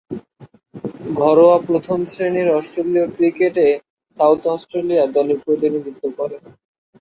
ঘরোয়া 1.15 1.57
প্রথম-শ্রেণীর 1.67 2.47
অস্ট্রেলীয় 2.49 3.05
ক্রিকেটে 3.07 3.67
সাউথ 4.17 4.41
অস্ট্রেলিয়া 4.47 5.03
দলের 5.07 5.39
প্রতিনিধিত্ব 5.45 6.03
করেন। 6.17 6.43